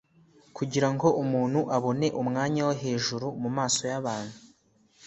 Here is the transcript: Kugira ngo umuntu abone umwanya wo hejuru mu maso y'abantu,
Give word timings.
Kugira 0.57 0.87
ngo 0.93 1.07
umuntu 1.23 1.59
abone 1.75 2.07
umwanya 2.21 2.61
wo 2.67 2.73
hejuru 2.83 3.27
mu 3.41 3.49
maso 3.57 3.81
y'abantu, 3.91 4.35